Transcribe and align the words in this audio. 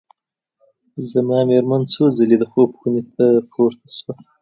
زما 1.11 1.39
مېرمن 1.49 1.81
څو 1.93 2.03
ځلي 2.17 2.37
د 2.39 2.43
خوب 2.51 2.69
خونې 2.79 3.03
ته 3.15 3.25
پورته 3.51 3.87
شوه. 3.97 4.13